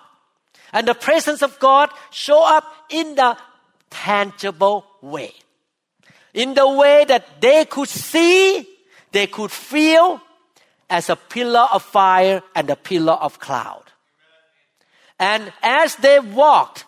[0.72, 3.36] And the presence of God show up in the
[3.90, 5.32] tangible way.
[6.34, 8.68] In the way that they could see,
[9.12, 10.20] they could feel
[10.90, 13.84] as a pillar of fire and a pillar of cloud.
[15.18, 16.84] And as they walked,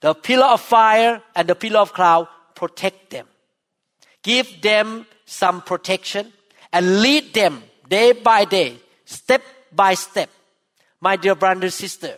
[0.00, 3.26] the pillar of fire and the pillar of cloud protect them.
[4.22, 6.32] Give them some protection
[6.72, 9.42] and lead them day by day, step
[9.72, 10.30] by step.
[11.00, 12.16] My dear brother and sister,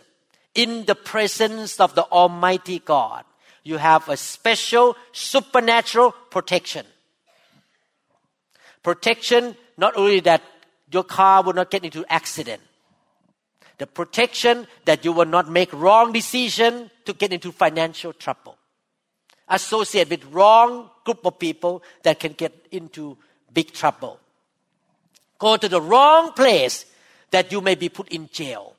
[0.55, 3.23] in the presence of the Almighty God,
[3.63, 6.85] you have a special supernatural protection.
[8.81, 10.41] Protection, not only that
[10.91, 12.61] your car will not get into accident,
[13.77, 18.57] the protection that you will not make wrong decision to get into financial trouble.
[19.47, 23.17] Associate with wrong group of people that can get into
[23.53, 24.19] big trouble.
[25.39, 26.85] Go to the wrong place
[27.31, 28.75] that you may be put in jail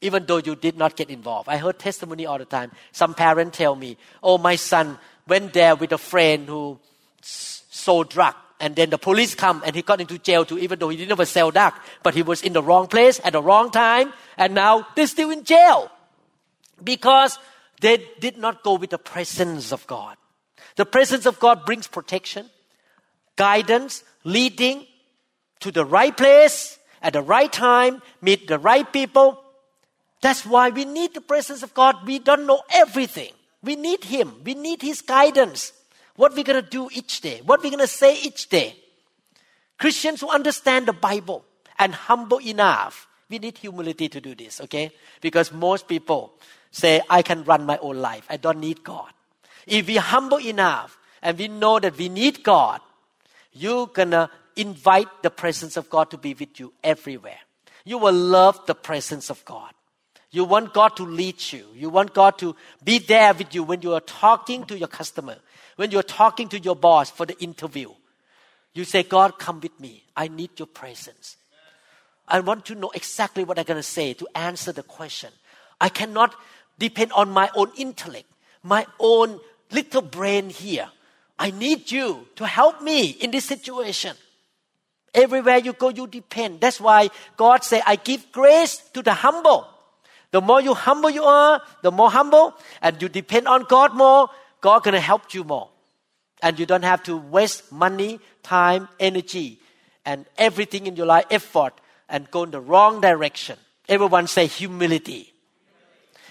[0.00, 1.48] even though you did not get involved.
[1.48, 2.70] I heard testimony all the time.
[2.92, 6.78] Some parents tell me, oh, my son went there with a friend who
[7.20, 8.34] sold drug.
[8.58, 11.12] And then the police come and he got into jail too, even though he didn't
[11.12, 11.74] ever sell drug.
[12.02, 14.12] But he was in the wrong place at the wrong time.
[14.36, 15.90] And now they're still in jail.
[16.82, 17.38] Because
[17.80, 20.16] they did not go with the presence of God.
[20.76, 22.50] The presence of God brings protection,
[23.36, 24.86] guidance, leading
[25.60, 29.42] to the right place at the right time, meet the right people,
[30.20, 32.06] that's why we need the presence of God.
[32.06, 33.32] We don't know everything.
[33.62, 34.34] We need Him.
[34.44, 35.72] We need His guidance.
[36.16, 37.40] What we're going to do each day.
[37.44, 38.76] What we're going to say each day.
[39.78, 41.44] Christians who understand the Bible
[41.78, 43.06] and humble enough.
[43.28, 44.92] We need humility to do this, okay?
[45.20, 46.32] Because most people
[46.70, 48.24] say, I can run my own life.
[48.30, 49.10] I don't need God.
[49.66, 52.80] If we humble enough and we know that we need God,
[53.52, 57.38] you're gonna invite the presence of God to be with you everywhere.
[57.84, 59.72] You will love the presence of God.
[60.36, 61.64] You want God to lead you.
[61.74, 65.36] You want God to be there with you when you are talking to your customer,
[65.76, 67.88] when you're talking to your boss for the interview.
[68.74, 70.04] You say, God, come with me.
[70.14, 71.38] I need your presence.
[72.28, 75.30] I want to know exactly what I'm going to say to answer the question.
[75.80, 76.34] I cannot
[76.78, 78.30] depend on my own intellect,
[78.62, 79.40] my own
[79.72, 80.90] little brain here.
[81.38, 84.14] I need you to help me in this situation.
[85.14, 86.60] Everywhere you go, you depend.
[86.60, 89.68] That's why God said, I give grace to the humble.
[90.30, 94.28] The more you humble you are, the more humble, and you depend on God more,
[94.60, 95.68] God gonna help you more.
[96.42, 99.60] And you don't have to waste money, time, energy,
[100.04, 101.74] and everything in your life, effort,
[102.08, 103.58] and go in the wrong direction.
[103.88, 105.32] Everyone say humility.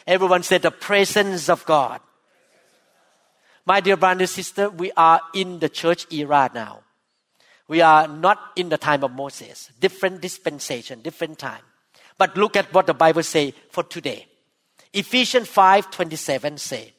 [0.05, 1.99] Everyone say the presence of God.
[3.65, 6.81] My dear brother and sister, we are in the church era now.
[7.67, 9.71] We are not in the time of Moses.
[9.79, 11.63] Different dispensation, different time.
[12.17, 14.27] But look at what the Bible say for today.
[14.93, 16.93] Ephesians 5:27 say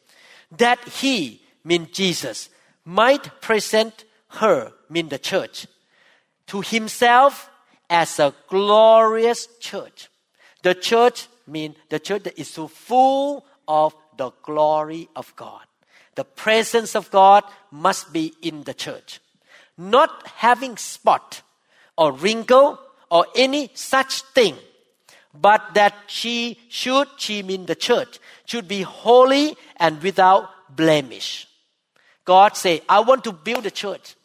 [0.50, 2.50] that he mean Jesus
[2.84, 4.04] might present
[4.40, 5.66] her mean the church
[6.46, 7.50] to himself
[7.88, 10.08] as a glorious church.
[10.62, 15.62] The church mean the church that is so full of the glory of God.
[16.14, 19.20] The presence of God must be in the church.
[19.76, 21.42] Not having spot
[21.96, 22.78] or wrinkle
[23.10, 24.56] or any such thing
[25.40, 31.46] but that she should, she mean the church, should be holy and without blemish.
[32.24, 34.16] God say, I want to build a church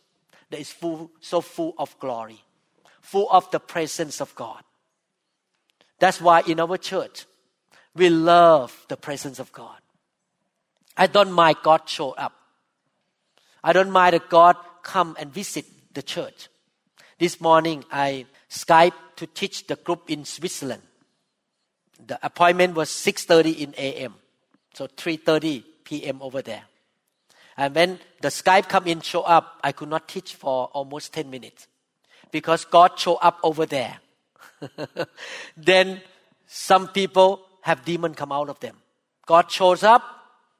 [0.50, 2.42] that is full, so full of glory,
[3.02, 4.64] full of the presence of God.
[6.00, 7.26] That's why in our church,
[7.96, 9.78] we love the presence of God.
[10.98, 12.34] I don't mind God show up.
[13.64, 16.50] I don't mind that God come and visit the church.
[17.20, 20.82] This morning I Skype to teach the group in Switzerland
[22.06, 24.16] the appointment was 6.30 in a.m.
[24.74, 26.22] So 3.30 p.m.
[26.22, 26.64] over there.
[27.58, 31.30] And when the Skype come in, show up, I could not teach for almost 10
[31.30, 31.68] minutes
[32.32, 34.00] because God show up over there.
[35.58, 36.02] then
[36.48, 38.78] some people have demon come out of them.
[39.26, 40.04] God shows up,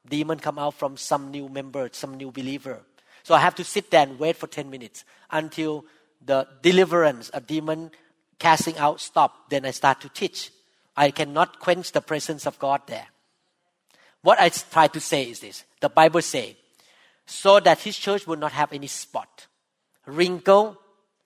[0.08, 2.82] demon come out from some new member, some new believer.
[3.24, 5.86] So I have to sit there and wait for 10 minutes until
[6.24, 7.92] the deliverance, a demon
[8.38, 9.50] casting out stop.
[9.50, 10.52] Then I start to teach.
[11.02, 13.08] I cannot quench the presence of God there.
[14.22, 16.54] What I try to say is this the Bible says,
[17.26, 19.48] so that his church will not have any spot,
[20.06, 20.78] wrinkle,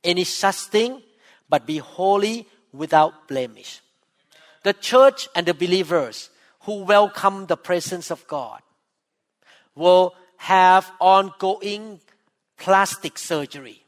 [0.02, 1.02] any such thing,
[1.50, 3.82] but be holy without blemish.
[4.64, 6.30] The church and the believers
[6.62, 8.62] who welcome the presence of God
[9.76, 12.00] will have ongoing
[12.58, 13.84] plastic surgery.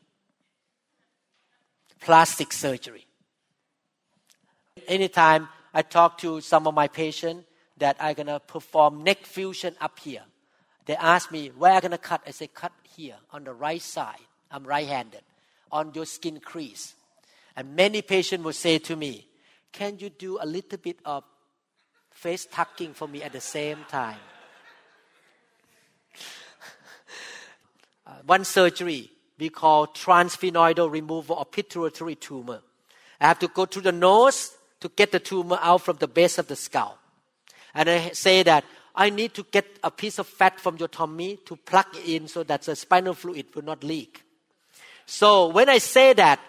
[2.01, 3.05] Plastic surgery.
[4.85, 7.45] Anytime I talk to some of my patients
[7.77, 10.23] that I'm gonna perform neck fusion up here,
[10.85, 12.21] they ask me where I'm gonna cut.
[12.25, 14.25] I say cut here on the right side.
[14.49, 15.21] I'm right-handed
[15.71, 16.95] on your skin crease.
[17.55, 19.27] And many patients will say to me,
[19.73, 21.25] "Can you do a little bit of
[22.09, 24.19] face tucking for me at the same time?"
[28.07, 32.61] uh, one surgery we call transsphenoidal removal of pituitary tumor.
[33.19, 36.37] I have to go through the nose to get the tumor out from the base
[36.37, 36.97] of the skull.
[37.73, 38.65] And I say that
[38.95, 42.27] I need to get a piece of fat from your tummy to plug it in
[42.27, 44.23] so that the spinal fluid will not leak.
[45.05, 46.39] So when I say that,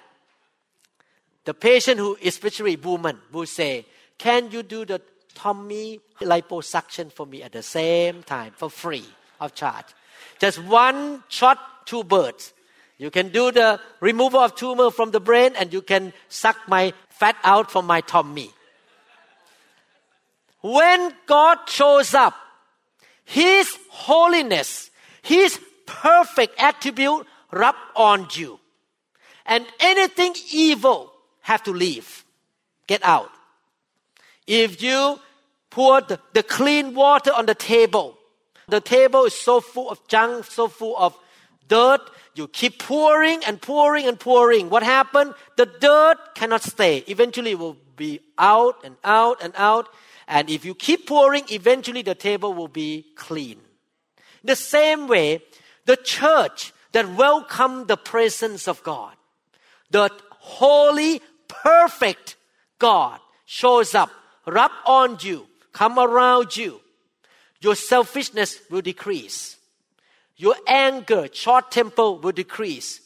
[1.44, 3.86] the patient who, especially woman, will say,
[4.18, 5.00] "Can you do the
[5.34, 9.06] tummy liposuction for me at the same time for free
[9.40, 9.86] of charge?"
[10.40, 12.52] Just one shot, two birds.
[12.98, 16.92] You can do the removal of tumor from the brain, and you can suck my
[17.18, 18.50] fat out from my tummy.
[20.60, 22.34] When God shows up,
[23.24, 24.90] His holiness,
[25.22, 28.60] His perfect attribute rub on you.
[29.46, 32.24] And anything evil have to leave.
[32.86, 33.30] Get out.
[34.46, 35.18] If you
[35.70, 38.16] pour the, the clean water on the table,
[38.68, 41.16] the table is so full of junk, so full of
[41.68, 42.00] dirt,
[42.38, 44.70] you keep pouring and pouring and pouring.
[44.70, 45.34] What happened?
[45.56, 47.04] The dirt cannot stay.
[47.08, 49.88] Eventually it will be out and out and out.
[50.26, 53.58] And if you keep pouring, eventually the table will be clean.
[54.44, 55.42] The same way,
[55.84, 59.14] the church that welcome the presence of God,
[59.90, 62.36] the holy, perfect
[62.78, 64.10] God shows up,
[64.46, 66.80] rub on you, come around you.
[67.60, 69.57] Your selfishness will decrease.
[70.38, 73.00] Your anger, short temper will decrease.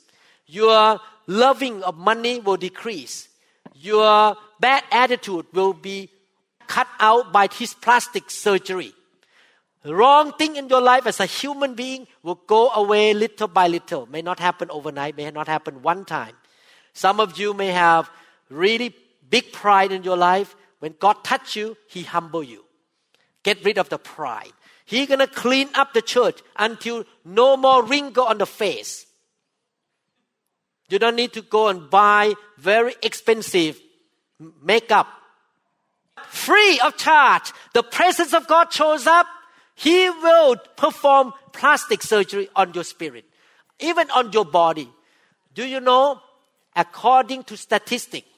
[0.47, 3.29] Your loving of money will decrease.
[3.75, 6.11] Your bad attitude will be
[6.67, 8.93] cut out by his plastic surgery.
[9.85, 14.07] Wrong thing in your life as a human being will go away little by little.
[14.07, 16.37] May not happen overnight, may not happen one time.
[16.93, 18.11] Some of you may have
[18.49, 18.95] really
[19.29, 20.55] big pride in your life.
[20.79, 22.65] When God touch you, He humble you.
[23.43, 24.53] Get rid of the pride.
[24.93, 29.07] He gonna clean up the church until no more wrinkle on the face.
[30.91, 33.81] You don't need to go and buy very expensive
[34.61, 35.09] makeup
[36.29, 37.55] free of charge.
[37.73, 39.27] The presence of God shows up.
[39.77, 43.25] He will perform plastic surgery on your spirit,
[43.81, 44.91] even on your body.
[45.55, 46.21] Do you know?
[46.77, 48.29] According to statistics,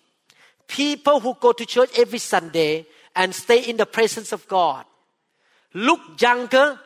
[0.68, 2.86] people who go to church every Sunday
[3.16, 4.84] and stay in the presence of God
[5.74, 6.78] look younger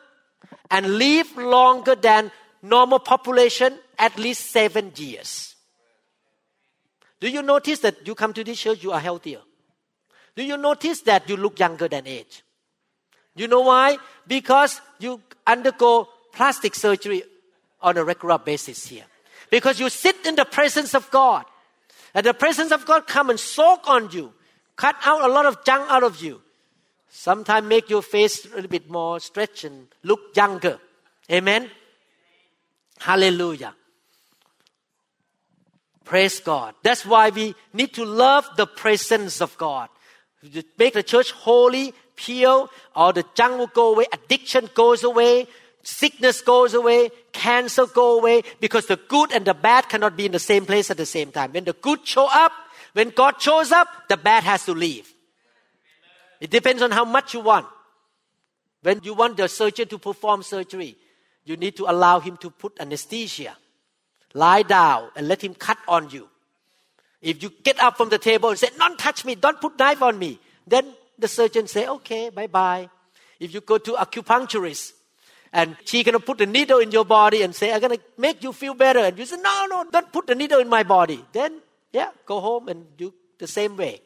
[0.71, 2.31] and live longer than
[2.63, 5.55] normal population at least seven years.
[7.21, 9.41] Do you notice that you come to this church, you are healthier?
[10.37, 12.43] Do you notice that you look younger than age?
[13.35, 13.99] You know why?
[14.27, 17.23] Because you undergo plastic surgery
[17.81, 19.05] on a regular basis here.
[19.51, 21.45] Because you sit in the presence of God.
[22.15, 24.33] And the presence of God come and soak on you,
[24.77, 26.41] cut out a lot of junk out of you.
[27.11, 30.79] Sometimes make your face a little bit more stretch and look younger.
[31.31, 31.71] Amen.
[32.99, 33.75] Hallelujah.
[36.05, 36.75] Praise God.
[36.83, 39.89] That's why we need to love the presence of God
[40.79, 45.47] make the church holy, pure, all the junk will go away, addiction goes away,
[45.83, 50.33] sickness goes away, cancer go away, because the good and the bad cannot be in
[50.33, 51.53] the same place at the same time.
[51.53, 52.53] When the good show up,
[52.93, 55.13] when God shows up, the bad has to leave.
[56.41, 57.67] It depends on how much you want.
[58.83, 60.97] When you want the surgeon to perform surgery,
[61.45, 63.57] you need to allow him to put anesthesia.
[64.35, 66.29] Lie down and let him cut on you.
[67.21, 70.03] If you get up from the table and say, Don't touch me, don't put knife
[70.03, 72.89] on me, then the surgeon say, Okay, bye bye.
[73.41, 74.93] If you go to acupuncturist
[75.53, 78.53] and she gonna put a needle in your body and say, I'm gonna make you
[78.53, 81.25] feel better, and you say, No, no, don't put the needle in my body.
[81.33, 81.61] Then
[81.93, 84.03] yeah, go home and do the same way.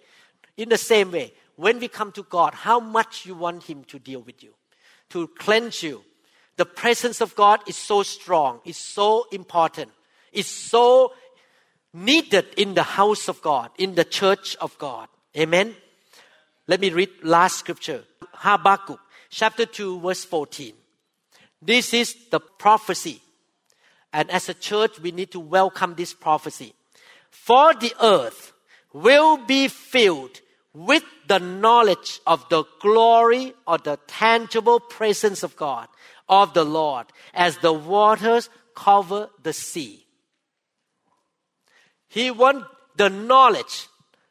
[0.56, 3.98] In the same way, when we come to God, how much you want Him to
[3.98, 4.52] deal with you,
[5.10, 6.02] to cleanse you.
[6.56, 9.90] The presence of God is so strong, is so important,
[10.32, 11.12] is so
[11.94, 15.08] needed in the house of God, in the church of God.
[15.36, 15.74] Amen.
[16.66, 18.04] Let me read last scripture.
[18.32, 19.00] Habakkuk
[19.30, 20.74] chapter 2 verse 14.
[21.62, 23.20] This is the prophecy
[24.12, 26.74] And as a church, we need to welcome this prophecy.
[27.30, 28.52] For the earth
[28.92, 30.40] will be filled
[30.74, 35.88] with the knowledge of the glory or the tangible presence of God,
[36.28, 40.06] of the Lord, as the waters cover the sea.
[42.08, 42.66] He wants
[42.96, 43.88] the knowledge,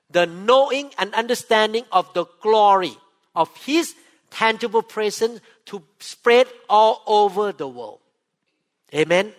[0.10, 2.96] the knowing and understanding of the glory
[3.36, 3.96] of His
[4.30, 8.00] tangible presence to spread all over the world.
[8.94, 9.34] Amen.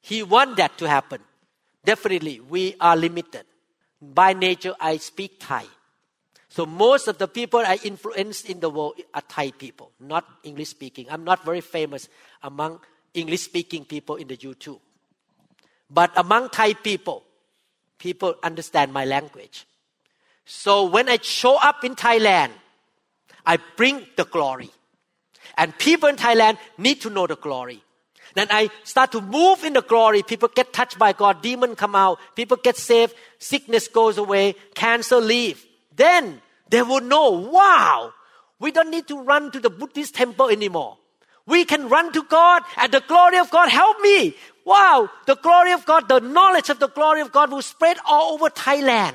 [0.00, 1.20] He wants that to happen.
[1.84, 3.44] Definitely, we are limited.
[4.00, 5.64] By nature, I speak Thai.
[6.48, 10.70] So most of the people I influence in the world are Thai people, not English
[10.70, 11.06] speaking.
[11.10, 12.08] I'm not very famous
[12.42, 12.80] among
[13.14, 14.80] English speaking people in the YouTube.
[15.90, 17.24] But among Thai people,
[17.98, 19.66] people understand my language.
[20.44, 22.52] So when I show up in Thailand,
[23.44, 24.70] I bring the glory.
[25.56, 27.82] And people in Thailand need to know the glory.
[28.36, 30.22] Then I start to move in the glory.
[30.22, 31.40] People get touched by God.
[31.40, 32.18] Demon come out.
[32.36, 33.14] People get saved.
[33.38, 34.54] Sickness goes away.
[34.74, 35.64] Cancer leave.
[35.96, 38.12] Then they will know, wow,
[38.60, 40.98] we don't need to run to the Buddhist temple anymore.
[41.46, 44.36] We can run to God and the glory of God help me.
[44.66, 48.34] Wow, the glory of God, the knowledge of the glory of God will spread all
[48.34, 49.14] over Thailand.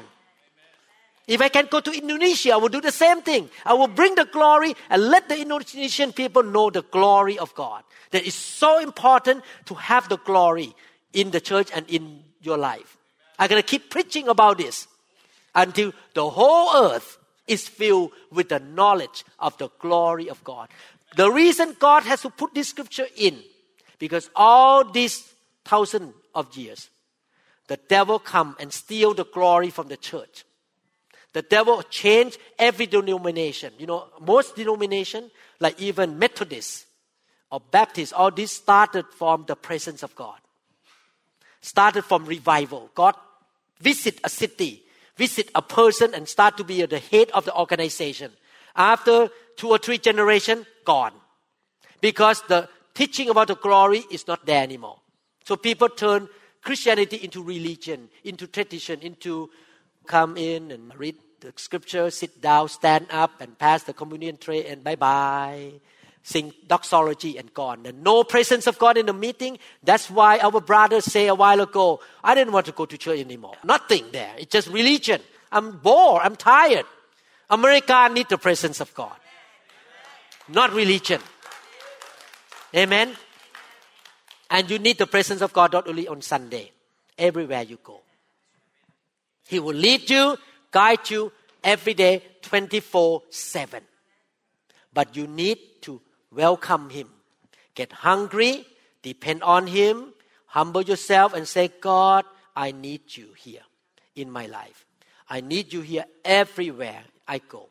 [1.27, 3.49] If I can go to Indonesia, I will do the same thing.
[3.65, 7.83] I will bring the glory and let the Indonesian people know the glory of God.
[8.11, 10.75] That is so important to have the glory
[11.13, 12.97] in the church and in your life.
[13.39, 14.87] I'm going to keep preaching about this
[15.55, 17.17] until the whole earth
[17.47, 20.69] is filled with the knowledge of the glory of God.
[21.15, 23.39] The reason God has to put this scripture in,
[23.99, 25.33] because all these
[25.65, 26.89] thousand of years,
[27.67, 30.45] the devil come and steal the glory from the church.
[31.33, 33.73] The devil changed every denomination.
[33.77, 36.85] You know, most denomination, like even Methodists
[37.51, 40.39] or Baptists, all this started from the presence of God.
[41.61, 42.89] Started from revival.
[42.95, 43.15] God
[43.79, 44.83] visit a city,
[45.15, 48.31] visit a person and start to be the head of the organization.
[48.75, 51.13] After two or three generations, gone.
[51.99, 54.99] Because the teaching about the glory is not there anymore.
[55.45, 56.29] So people turn
[56.63, 59.49] Christianity into religion, into tradition, into
[60.11, 64.67] come in and read the scripture, sit down, stand up, and pass the communion tray,
[64.67, 65.71] and bye bye.
[66.21, 67.85] Sing doxology and gone.
[67.85, 69.57] And no presence of God in the meeting.
[69.81, 73.19] That's why our brothers say a while ago, I didn't want to go to church
[73.19, 73.55] anymore.
[73.63, 74.35] Nothing there.
[74.37, 75.21] It's just religion.
[75.51, 76.21] I'm bored.
[76.23, 76.85] I'm tired.
[77.49, 79.17] America needs the presence of God,
[80.47, 81.21] not religion.
[82.75, 83.15] Amen.
[84.51, 86.71] And you need the presence of God not only on Sunday,
[87.17, 88.01] everywhere you go.
[89.51, 90.37] He will lead you,
[90.71, 91.29] guide you
[91.61, 93.83] every day, 24 7.
[94.93, 95.99] But you need to
[96.31, 97.09] welcome Him.
[97.75, 98.65] Get hungry,
[99.01, 100.13] depend on Him,
[100.45, 102.23] humble yourself, and say, God,
[102.55, 103.65] I need you here
[104.15, 104.85] in my life.
[105.29, 107.67] I need you here everywhere I go.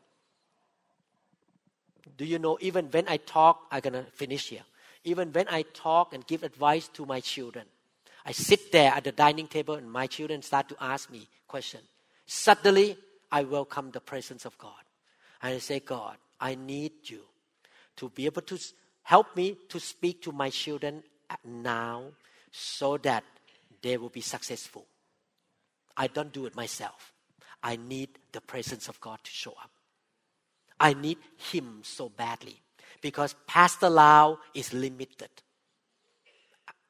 [2.18, 4.66] Do you know, even when I talk, I'm going to finish here.
[5.04, 7.64] Even when I talk and give advice to my children,
[8.24, 11.84] I sit there at the dining table and my children start to ask me questions.
[12.26, 12.96] Suddenly,
[13.32, 14.82] I welcome the presence of God.
[15.42, 17.20] And I say, God, I need you
[17.96, 18.58] to be able to
[19.02, 21.02] help me to speak to my children
[21.44, 22.04] now
[22.50, 23.24] so that
[23.82, 24.86] they will be successful.
[25.96, 27.12] I don't do it myself.
[27.62, 29.70] I need the presence of God to show up.
[30.78, 31.18] I need
[31.52, 32.56] Him so badly
[33.00, 35.30] because Pastor Lau is limited.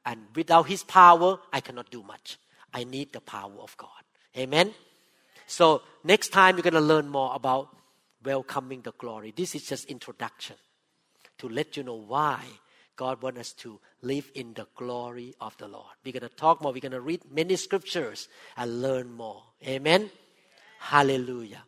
[0.04, 2.38] And without his power, I cannot do much.
[2.72, 3.88] I need the power of God.
[4.36, 4.72] Amen.
[5.46, 7.76] So next time you're going to learn more about
[8.24, 9.32] welcoming the glory.
[9.36, 10.56] This is just introduction
[11.38, 12.44] to let you know why
[12.96, 15.86] God wants us to live in the glory of the Lord.
[16.04, 16.72] We're going to talk more.
[16.72, 19.42] We're going to read many scriptures and learn more.
[19.66, 20.10] Amen.
[20.78, 21.62] Hallelujah.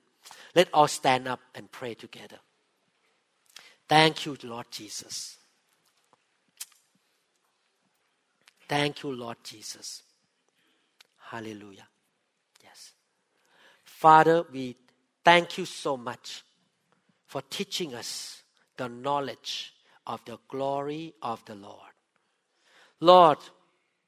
[0.55, 2.39] Let all stand up and pray together.
[3.89, 5.39] Thank you, Lord Jesus.
[8.73, 10.03] Thank you, Lord Jesus.
[11.29, 11.87] Hallelujah.
[12.65, 12.93] Yes.
[13.85, 14.79] Father, we
[15.23, 16.43] thank you so much
[17.27, 18.43] for teaching us
[18.79, 19.75] the knowledge
[20.07, 21.93] of the glory of the Lord.
[23.01, 23.37] Lord,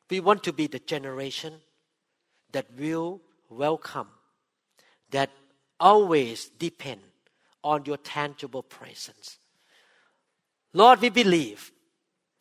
[0.09, 1.53] we want to be the generation
[2.53, 4.09] that will welcome,
[5.11, 5.29] that
[5.79, 7.03] always depend
[7.63, 9.37] on your tangible presence.
[10.73, 11.71] Lord, we believe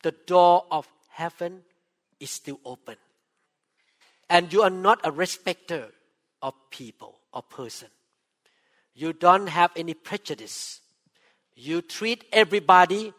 [0.02, 1.64] the door of heaven
[2.24, 2.96] is still open.
[4.28, 5.88] And you are not a respecter
[6.42, 7.88] of people or person.
[8.94, 10.80] You don't have any prejudice.
[11.54, 13.12] You treat everybody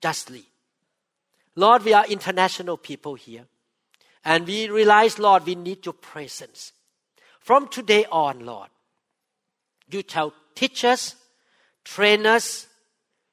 [0.00, 0.44] justly.
[1.54, 3.44] Lord, we are international people here.
[4.24, 6.72] And we realize, Lord, we need your presence.
[7.40, 8.68] From today on, Lord,
[9.90, 11.16] you shall teach us,
[11.84, 12.66] train us,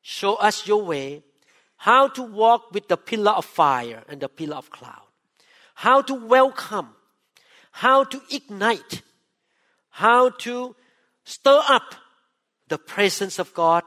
[0.02, 1.24] show us your way,
[1.78, 5.05] how to walk with the pillar of fire and the pillar of cloud,
[5.76, 6.90] how to welcome,
[7.72, 9.02] how to ignite,
[9.90, 10.76] how to
[11.24, 11.96] stir up
[12.68, 13.84] the presence of God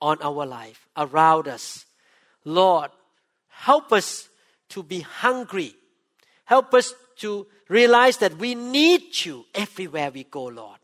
[0.00, 1.86] on our life, around us.
[2.44, 2.90] Lord,
[3.48, 4.28] help us
[4.70, 5.74] to be hungry.
[6.44, 10.78] Help us to realize that we need you everywhere we go, Lord.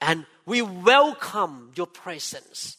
[0.00, 2.76] And we welcome your presence.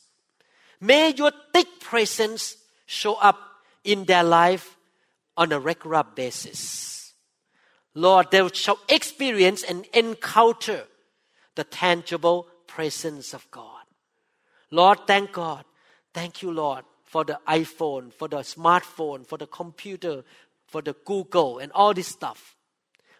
[0.80, 3.38] May your thick presence show up
[3.84, 4.77] in their life
[5.38, 7.14] on a regular basis.
[7.94, 10.84] Lord, they shall experience and encounter
[11.56, 13.84] the tangible presence of God.
[14.72, 15.64] Lord, thank God.
[16.14, 20.24] Thank you, Lord, for the iPhone, for the smartphone, for the computer,
[20.68, 22.56] for the Google, and all this stuff.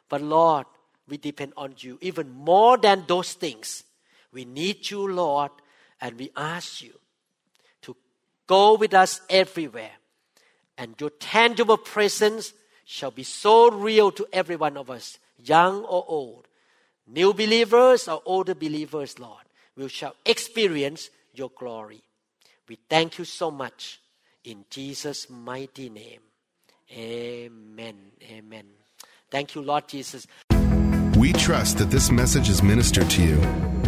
[0.10, 0.66] But Lord,
[1.08, 3.84] we depend on you even more than those things.
[4.32, 5.52] We need you, Lord,
[6.02, 6.94] and we ask you
[7.84, 7.96] to
[8.46, 9.92] go with us everywhere.
[10.78, 12.54] And your tangible presence
[12.86, 16.48] shall be so real to every one of us, young or old,
[17.08, 19.44] new believers or older believers, Lord.
[19.76, 22.02] We shall experience your glory.
[22.68, 24.00] We thank you so much
[24.44, 26.22] in Jesus' mighty name.
[26.92, 27.96] Amen.
[28.24, 28.66] Amen.
[29.30, 30.26] Thank you, Lord Jesus.
[31.18, 33.77] We trust that this message is ministered to you.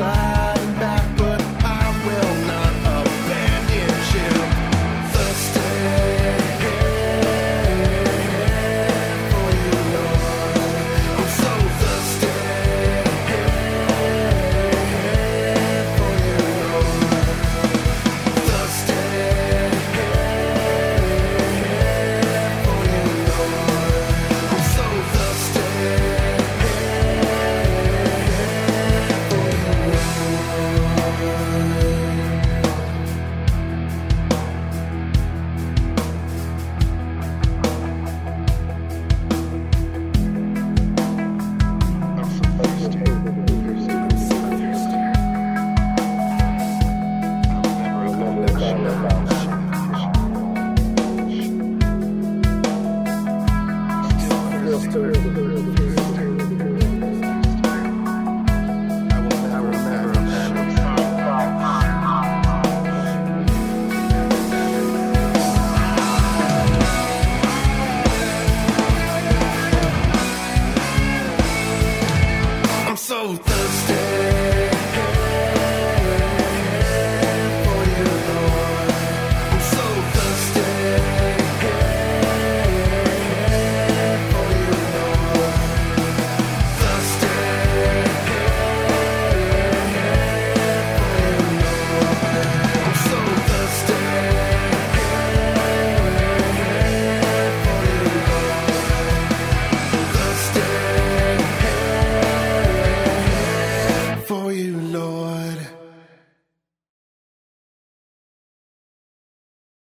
[0.00, 0.29] side